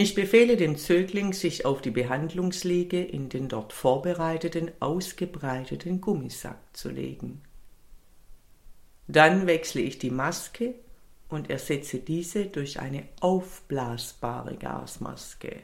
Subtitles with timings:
[0.00, 6.88] Ich befehle dem Zögling, sich auf die Behandlungsliege in den dort vorbereiteten, ausgebreiteten Gummisack zu
[6.88, 7.42] legen.
[9.08, 10.74] Dann wechsle ich die Maske
[11.28, 15.60] und ersetze diese durch eine aufblasbare Gasmaske.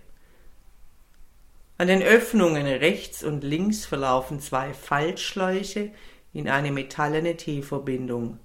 [1.78, 5.92] An den Öffnungen rechts und links verlaufen zwei Faltschläuche
[6.34, 8.38] in eine metallene T-Verbindung,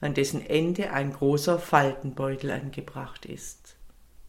[0.00, 3.75] an dessen Ende ein großer Faltenbeutel angebracht ist.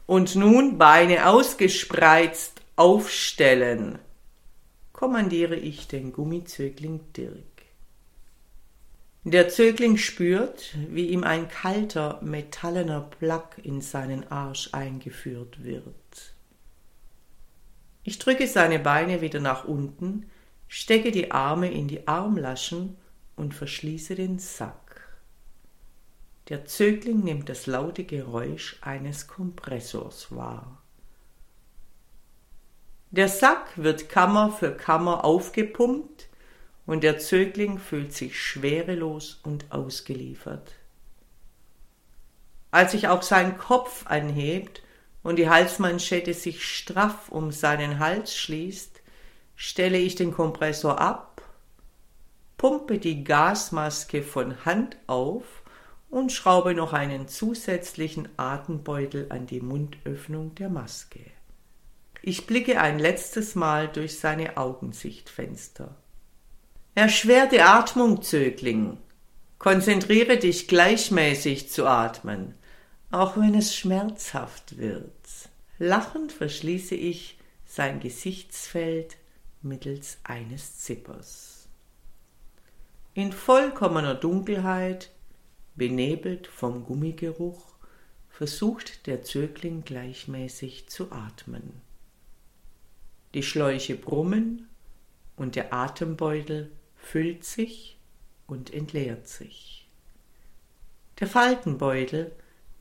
[0.07, 3.99] Und nun Beine ausgespreizt aufstellen,
[4.93, 7.43] kommandiere ich den Gummizögling Dirk.
[9.25, 16.33] Der Zögling spürt, wie ihm ein kalter, metallener Plack in seinen Arsch eingeführt wird.
[18.05, 20.29] Ich drücke seine Beine wieder nach unten,
[20.69, 22.95] stecke die Arme in die Armlaschen
[23.35, 24.86] und verschließe den Sack.
[26.49, 30.81] Der Zögling nimmt das laute Geräusch eines Kompressors wahr.
[33.11, 36.27] Der Sack wird Kammer für Kammer aufgepumpt
[36.85, 40.75] und der Zögling fühlt sich schwerelos und ausgeliefert.
[42.71, 44.83] Als sich auch sein Kopf anhebt
[45.23, 49.01] und die Halsmanschette sich straff um seinen Hals schließt,
[49.55, 51.41] stelle ich den Kompressor ab,
[52.57, 55.63] pumpe die Gasmaske von Hand auf
[56.09, 61.19] und schraube noch einen zusätzlichen Atembeutel an die Mundöffnung der Maske.
[62.21, 65.95] Ich blicke ein letztes Mal durch seine Augensichtfenster.
[66.95, 68.97] Erschwerte Atmung, Zögling.
[69.59, 72.55] Konzentriere dich gleichmäßig zu atmen,
[73.11, 75.11] auch wenn es schmerzhaft wird.
[75.79, 79.17] Lachend verschließe ich sein Gesichtsfeld
[79.61, 81.67] mittels eines Zippers.
[83.13, 85.11] In vollkommener Dunkelheit
[85.77, 87.75] Benebelt vom Gummigeruch
[88.29, 91.81] versucht der Zögling gleichmäßig zu atmen.
[93.35, 94.67] Die Schläuche brummen
[95.35, 97.99] und der Atembeutel füllt sich
[98.47, 99.87] und entleert sich.
[101.19, 102.31] Der Faltenbeutel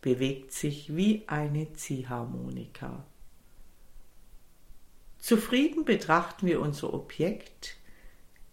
[0.00, 3.04] bewegt sich wie eine Ziehharmonika.
[5.18, 7.76] Zufrieden betrachten wir unser Objekt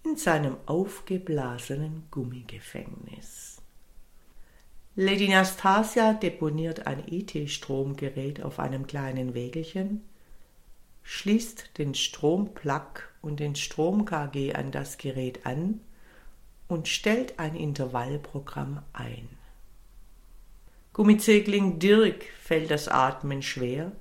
[0.03, 3.52] in seinem aufgeblasenen Gummigefängnis.
[4.95, 10.03] Lady Nastasia deponiert ein IT-Stromgerät auf einem kleinen Wägelchen,
[11.01, 15.81] schließt den Stromplug und den Strom-KG an das Gerät an
[16.67, 19.29] und stellt ein Intervallprogramm ein.
[20.93, 23.91] Gummizegling Dirk fällt das Atmen schwer,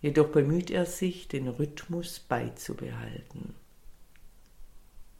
[0.00, 3.56] jedoch bemüht er sich, den Rhythmus beizubehalten.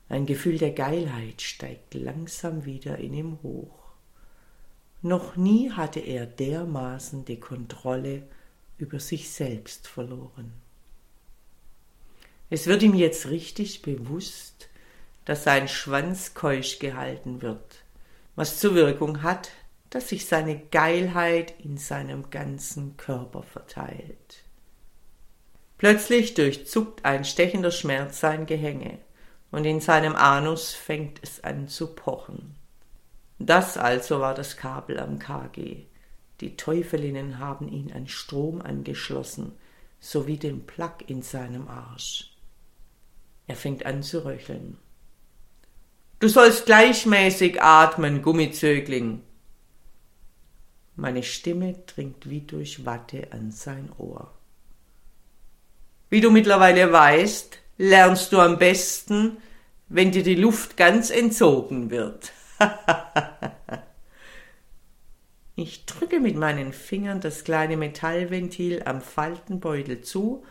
[0.09, 3.78] Ein Gefühl der Geilheit steigt langsam wieder in ihm hoch.
[5.03, 8.25] Noch nie hatte er dermaßen die Kontrolle
[8.79, 10.53] über sich selbst verloren.
[12.51, 14.69] Es wird ihm jetzt richtig bewusst,
[15.25, 17.85] dass sein Schwanz keusch gehalten wird,
[18.35, 19.51] was zur Wirkung hat,
[19.91, 24.43] dass sich seine Geilheit in seinem ganzen Körper verteilt.
[25.77, 28.99] Plötzlich durchzuckt ein stechender Schmerz sein Gehänge,
[29.51, 32.58] und in seinem Anus fängt es an zu pochen.
[33.39, 35.87] Das also war das Kabel am KG.
[36.41, 39.53] Die Teufelinnen haben ihn an Strom angeschlossen,
[40.01, 42.33] sowie den Plug in seinem Arsch.
[43.47, 44.79] Er fängt an zu röcheln.
[46.21, 49.23] Du sollst gleichmäßig atmen, Gummizögling.
[50.97, 54.33] Meine Stimme dringt wie durch Watte an sein Ohr.
[56.11, 59.37] Wie du mittlerweile weißt, lernst du am besten,
[59.89, 62.33] wenn dir die Luft ganz entzogen wird.
[65.59, 70.45] ich drücke mit meinen Fingern das kleine Metallventil am Faltenbeutel zu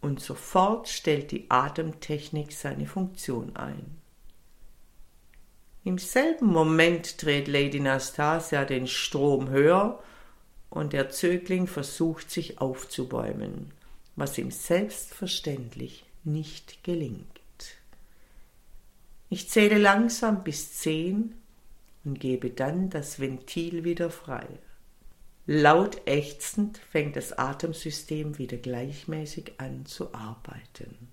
[0.00, 3.96] und sofort stellt die Atemtechnik seine Funktion ein.
[5.84, 10.02] Im selben Moment dreht Lady Nastasia den Strom höher
[10.68, 13.70] und der Zögling versucht sich aufzubäumen,
[14.16, 17.28] was ihm selbstverständlich nicht gelingt.
[19.30, 21.36] Ich zähle langsam bis zehn
[22.04, 24.46] und gebe dann das Ventil wieder frei.
[25.46, 31.08] Laut ächzend fängt das Atemsystem wieder gleichmäßig an zu arbeiten.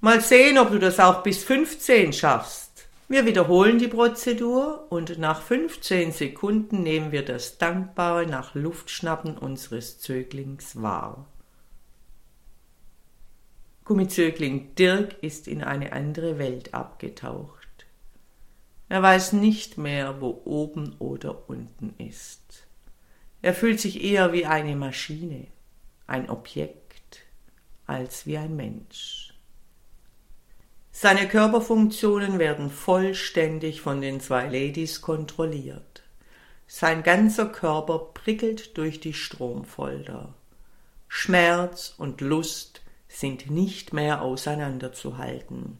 [0.00, 2.88] Mal sehen, ob du das auch bis 15 schaffst.
[3.08, 9.98] Wir wiederholen die Prozedur und nach 15 Sekunden nehmen wir das dankbare nach Luftschnappen unseres
[9.98, 11.26] Zöglings wahr.
[13.84, 17.59] Gummizögling Dirk ist in eine andere Welt abgetaucht.
[18.90, 22.66] Er weiß nicht mehr, wo oben oder unten ist.
[23.40, 25.46] Er fühlt sich eher wie eine Maschine,
[26.08, 27.20] ein Objekt,
[27.86, 29.32] als wie ein Mensch.
[30.90, 36.02] Seine Körperfunktionen werden vollständig von den zwei Ladies kontrolliert.
[36.66, 40.34] Sein ganzer Körper prickelt durch die Stromfolter.
[41.06, 45.78] Schmerz und Lust sind nicht mehr auseinanderzuhalten.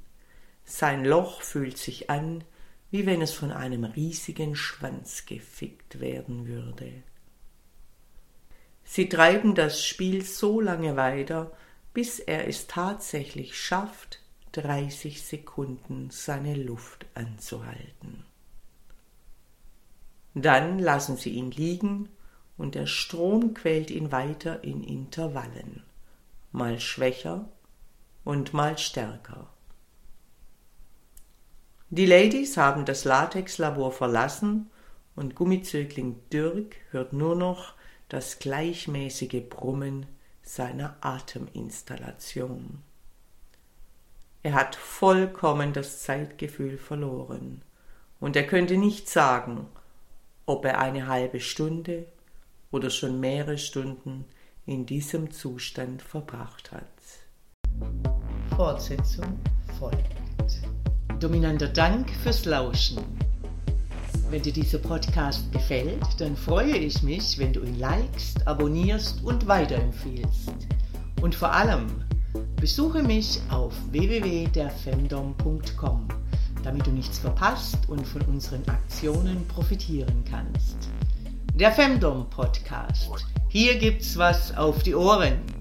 [0.64, 2.44] Sein Loch fühlt sich an,
[2.90, 6.92] wie wenn es von einem riesigen Schwanz gefickt werden würde.
[8.84, 11.52] Sie treiben das Spiel so lange weiter,
[11.94, 14.20] bis er es tatsächlich schafft,
[14.52, 18.24] dreißig Sekunden seine Luft anzuhalten.
[20.34, 22.08] Dann lassen sie ihn liegen
[22.56, 25.84] und der Strom quält ihn weiter in Intervallen
[26.52, 27.48] mal schwächer
[28.24, 29.52] und mal stärker.
[31.92, 34.70] Die Ladies haben das Latexlabor verlassen
[35.16, 37.74] und Gummizögling Dirk hört nur noch
[38.08, 40.06] das gleichmäßige Brummen
[40.40, 42.78] seiner Ateminstallation.
[44.44, 47.62] Er hat vollkommen das Zeitgefühl verloren
[48.20, 49.66] und er könnte nicht sagen,
[50.46, 52.06] ob er eine halbe Stunde
[52.70, 54.26] oder schon mehrere Stunden
[54.64, 56.86] in diesem Zustand verbracht hat.
[58.56, 59.40] Fortsetzung
[59.76, 60.19] folgt.
[61.20, 62.98] Dominanter Dank fürs Lauschen.
[64.30, 69.46] Wenn dir dieser Podcast gefällt, dann freue ich mich, wenn du ihn likest, abonnierst und
[69.46, 70.50] weiterempfiehlst.
[71.20, 71.88] Und vor allem,
[72.56, 76.08] besuche mich auf www.derfemdom.com,
[76.62, 80.88] damit du nichts verpasst und von unseren Aktionen profitieren kannst.
[81.54, 83.10] Der Femdom Podcast
[83.48, 85.59] hier gibt's was auf die Ohren.